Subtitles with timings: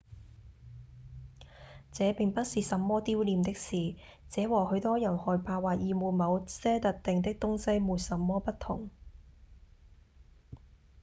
[1.91, 3.95] 這並不是什麼丟臉的事：
[4.31, 8.89] 這和許多人害怕或厭惡某些特定的東西沒什麼不同